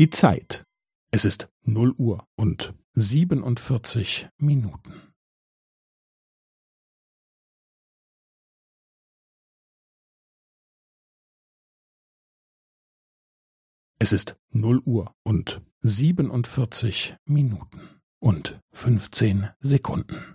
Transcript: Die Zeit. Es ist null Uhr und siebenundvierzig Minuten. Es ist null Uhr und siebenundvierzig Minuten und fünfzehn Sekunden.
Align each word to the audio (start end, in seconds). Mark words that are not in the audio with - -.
Die 0.00 0.08
Zeit. 0.08 0.64
Es 1.12 1.26
ist 1.26 1.50
null 1.62 1.90
Uhr 1.98 2.26
und 2.34 2.72
siebenundvierzig 2.94 4.30
Minuten. 4.38 5.12
Es 13.98 14.14
ist 14.14 14.36
null 14.48 14.78
Uhr 14.86 15.14
und 15.22 15.60
siebenundvierzig 15.82 17.16
Minuten 17.26 18.00
und 18.22 18.58
fünfzehn 18.72 19.50
Sekunden. 19.60 20.34